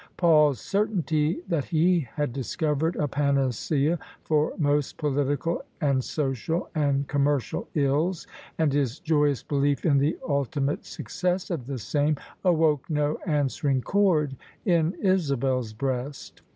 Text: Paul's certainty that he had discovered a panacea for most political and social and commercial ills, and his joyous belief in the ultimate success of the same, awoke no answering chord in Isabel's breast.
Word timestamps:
Paul's 0.17 0.59
certainty 0.59 1.43
that 1.47 1.65
he 1.65 2.07
had 2.15 2.33
discovered 2.33 2.95
a 2.95 3.07
panacea 3.07 3.99
for 4.23 4.51
most 4.57 4.97
political 4.97 5.63
and 5.79 6.03
social 6.03 6.71
and 6.73 7.07
commercial 7.07 7.67
ills, 7.75 8.25
and 8.57 8.73
his 8.73 8.97
joyous 8.99 9.43
belief 9.43 9.85
in 9.85 9.99
the 9.99 10.17
ultimate 10.27 10.85
success 10.85 11.51
of 11.51 11.67
the 11.67 11.77
same, 11.77 12.17
awoke 12.43 12.89
no 12.89 13.19
answering 13.27 13.83
chord 13.83 14.35
in 14.65 14.93
Isabel's 15.01 15.71
breast. 15.71 16.41